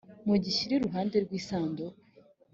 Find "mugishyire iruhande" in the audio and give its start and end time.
0.27-1.15